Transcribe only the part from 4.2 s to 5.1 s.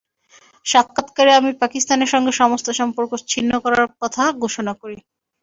ঘোষণা করি।